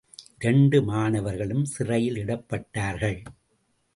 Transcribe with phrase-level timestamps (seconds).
[0.39, 3.19] இரண்டு மாணவர்களும் சிறையிலிடப்பட்டார்கள்.